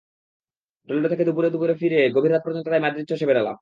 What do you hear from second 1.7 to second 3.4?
ফিরে গভীর রাত পর্যন্ত তাই মাদ্রিদ চষে